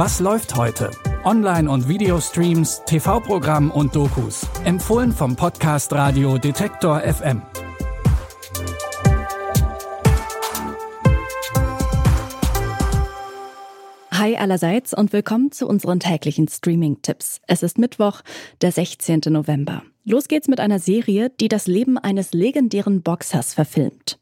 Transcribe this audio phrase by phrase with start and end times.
[0.00, 0.92] Was läuft heute?
[1.24, 4.46] Online- und Videostreams, TV-Programm und Dokus.
[4.64, 7.42] Empfohlen vom Podcast Radio Detektor FM.
[14.12, 17.40] Hi allerseits und willkommen zu unseren täglichen Streaming-Tipps.
[17.48, 18.22] Es ist Mittwoch,
[18.60, 19.22] der 16.
[19.30, 19.82] November.
[20.04, 24.20] Los geht's mit einer Serie, die das Leben eines legendären Boxers verfilmt.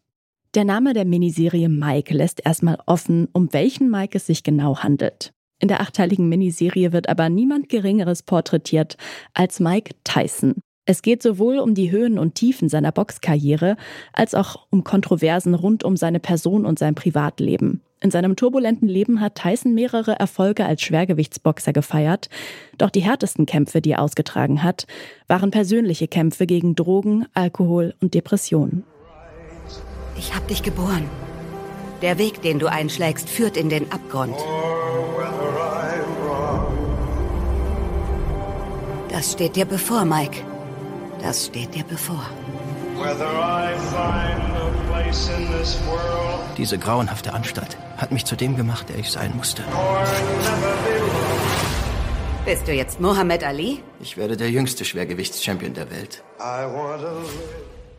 [0.55, 5.34] Der Name der Miniserie Mike lässt erstmal offen, um welchen Mike es sich genau handelt.
[5.59, 8.97] In der achteiligen Miniserie wird aber niemand Geringeres porträtiert
[9.33, 10.55] als Mike Tyson.
[10.84, 13.77] Es geht sowohl um die Höhen und Tiefen seiner Boxkarriere
[14.12, 17.83] als auch um Kontroversen rund um seine Person und sein Privatleben.
[18.00, 22.28] In seinem turbulenten Leben hat Tyson mehrere Erfolge als Schwergewichtsboxer gefeiert.
[22.78, 24.86] Doch die härtesten Kämpfe, die er ausgetragen hat,
[25.27, 28.84] waren persönliche Kämpfe gegen Drogen, Alkohol und Depressionen.
[30.19, 31.09] Ich hab dich geboren.
[32.02, 34.36] Der Weg, den du einschlägst, führt in den Abgrund.
[39.17, 40.42] Das steht dir bevor, Mike.
[41.22, 42.22] Das steht dir bevor.
[46.59, 49.62] Diese grauenhafte Anstalt hat mich zu dem gemacht, der ich sein musste.
[52.44, 53.83] Bist du jetzt Mohammed Ali?
[54.00, 56.22] Ich werde der jüngste Schwergewichtschampion der Welt.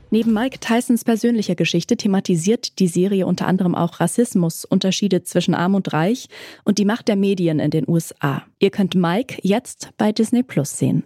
[0.10, 5.76] Neben Mike Tysons persönlicher Geschichte thematisiert die Serie unter anderem auch Rassismus, Unterschiede zwischen Arm
[5.76, 6.28] und Reich
[6.64, 8.44] und die Macht der Medien in den USA.
[8.60, 11.04] Ihr könnt Mike jetzt bei Disney Plus sehen.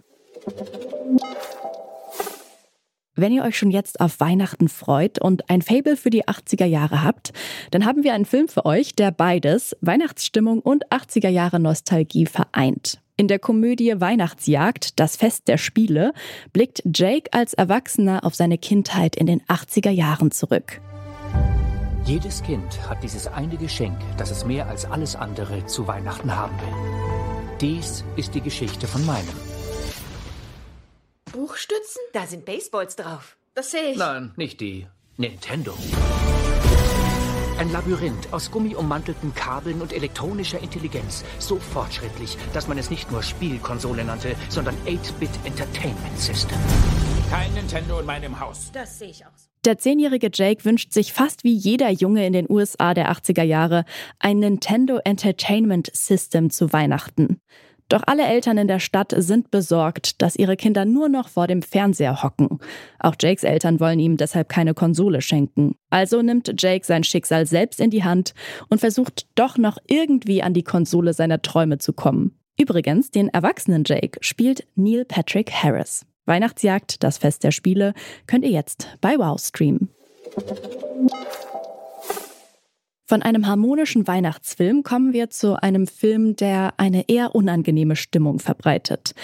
[3.14, 7.02] Wenn ihr euch schon jetzt auf Weihnachten freut und ein Fable für die 80er Jahre
[7.02, 7.32] habt,
[7.70, 13.02] dann haben wir einen Film für euch, der beides, Weihnachtsstimmung und 80er Jahre Nostalgie vereint.
[13.22, 16.12] In der Komödie Weihnachtsjagd, das Fest der Spiele,
[16.52, 20.80] blickt Jake als Erwachsener auf seine Kindheit in den 80er Jahren zurück.
[22.04, 26.56] Jedes Kind hat dieses eine Geschenk, das es mehr als alles andere zu Weihnachten haben
[26.58, 27.58] will.
[27.60, 29.28] Dies ist die Geschichte von meinem.
[31.30, 32.02] Buchstützen?
[32.12, 33.36] Da sind Baseballs drauf.
[33.54, 33.98] Das sehe ich.
[33.98, 34.88] Nein, nicht die.
[35.16, 35.76] Nintendo.
[37.58, 41.24] Ein Labyrinth aus gummiummantelten Kabeln und elektronischer Intelligenz.
[41.38, 46.58] So fortschrittlich, dass man es nicht nur Spielkonsole nannte, sondern 8-Bit Entertainment System.
[47.30, 48.70] Kein Nintendo in meinem Haus.
[48.72, 49.50] Das sehe ich aus.
[49.64, 53.84] Der zehnjährige Jake wünscht sich fast wie jeder Junge in den USA der 80er Jahre
[54.18, 57.40] ein Nintendo Entertainment System zu Weihnachten.
[57.92, 61.60] Doch alle Eltern in der Stadt sind besorgt, dass ihre Kinder nur noch vor dem
[61.60, 62.58] Fernseher hocken.
[62.98, 65.74] Auch Jakes Eltern wollen ihm deshalb keine Konsole schenken.
[65.90, 68.32] Also nimmt Jake sein Schicksal selbst in die Hand
[68.70, 72.38] und versucht doch noch irgendwie an die Konsole seiner Träume zu kommen.
[72.58, 76.06] Übrigens, den erwachsenen Jake spielt Neil Patrick Harris.
[76.24, 77.92] Weihnachtsjagd, das Fest der Spiele,
[78.26, 79.90] könnt ihr jetzt bei Wow streamen.
[83.04, 89.14] Von einem harmonischen Weihnachtsfilm kommen wir zu einem Film, der eine eher unangenehme Stimmung verbreitet.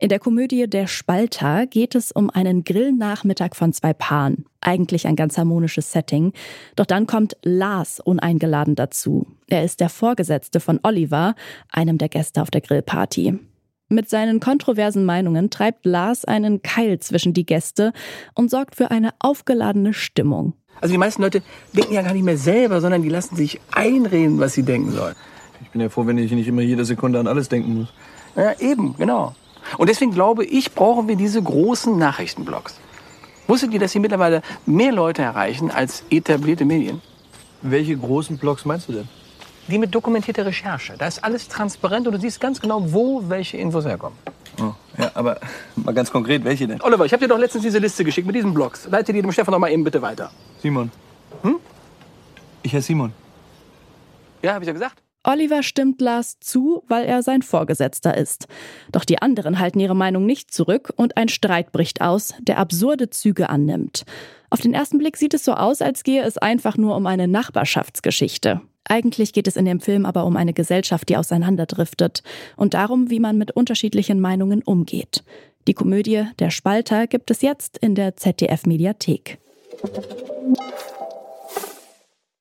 [0.00, 4.44] In der Komödie Der Spalter geht es um einen Grillnachmittag von zwei Paaren.
[4.60, 6.32] Eigentlich ein ganz harmonisches Setting.
[6.76, 9.26] Doch dann kommt Lars uneingeladen dazu.
[9.48, 11.34] Er ist der Vorgesetzte von Oliver,
[11.68, 13.40] einem der Gäste auf der Grillparty.
[13.88, 17.92] Mit seinen kontroversen Meinungen treibt Lars einen Keil zwischen die Gäste
[18.34, 20.52] und sorgt für eine aufgeladene Stimmung.
[20.80, 24.38] Also die meisten Leute denken ja gar nicht mehr selber, sondern die lassen sich einreden,
[24.38, 25.14] was sie denken sollen.
[25.62, 27.88] Ich bin ja froh, wenn ich nicht immer jede Sekunde an alles denken muss.
[28.36, 29.34] Ja, eben, genau.
[29.76, 32.78] Und deswegen glaube ich, brauchen wir diese großen Nachrichtenblocks.
[33.46, 37.00] Wusstet ihr, dass sie mittlerweile mehr Leute erreichen als etablierte Medien?
[37.62, 39.08] Welche großen Blogs meinst du denn?
[39.68, 40.94] Die mit dokumentierter Recherche.
[40.98, 44.16] Da ist alles transparent und du siehst ganz genau, wo welche Infos herkommen.
[44.98, 45.38] Ja, aber
[45.76, 46.82] mal ganz konkret, welche denn?
[46.82, 48.88] Oliver, ich habe dir doch letztens diese Liste geschickt mit diesen Blogs.
[48.90, 50.30] Leite die dem Stefan doch mal eben bitte weiter.
[50.60, 50.90] Simon.
[51.42, 51.56] Hm?
[52.62, 53.12] Ich heiße Simon.
[54.42, 55.02] Ja, habe ich ja gesagt.
[55.24, 58.46] Oliver stimmt Lars zu, weil er sein Vorgesetzter ist.
[58.92, 63.10] Doch die anderen halten ihre Meinung nicht zurück und ein Streit bricht aus, der absurde
[63.10, 64.04] Züge annimmt.
[64.50, 67.28] Auf den ersten Blick sieht es so aus, als gehe es einfach nur um eine
[67.28, 68.62] Nachbarschaftsgeschichte.
[68.88, 72.22] Eigentlich geht es in dem Film aber um eine Gesellschaft, die auseinanderdriftet
[72.56, 75.22] und darum, wie man mit unterschiedlichen Meinungen umgeht.
[75.66, 79.38] Die Komödie Der Spalter gibt es jetzt in der ZDF Mediathek.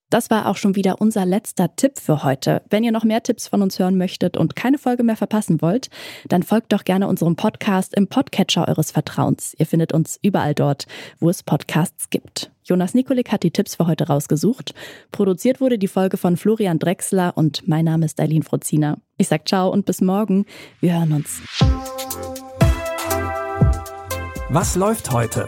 [0.10, 2.62] Das war auch schon wieder unser letzter Tipp für heute.
[2.70, 5.90] Wenn ihr noch mehr Tipps von uns hören möchtet und keine Folge mehr verpassen wollt,
[6.30, 9.54] dann folgt doch gerne unserem Podcast im Podcatcher eures Vertrauens.
[9.58, 10.86] Ihr findet uns überall dort,
[11.20, 12.52] wo es Podcasts gibt.
[12.64, 14.74] Jonas Nikolik hat die Tipps für heute rausgesucht.
[15.12, 18.98] Produziert wurde die Folge von Florian Drexler und mein Name ist Eileen Frozina.
[19.18, 20.46] Ich sag ciao und bis morgen.
[20.80, 21.42] Wir hören uns.
[24.50, 25.48] Was läuft heute?